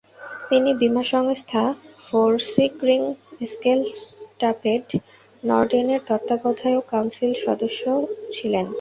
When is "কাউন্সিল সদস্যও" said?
6.91-7.99